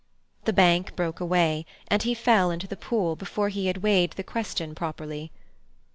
[0.45, 4.23] The bank broke away, and he fell into the pool before he had weighed the
[4.23, 5.31] question properly.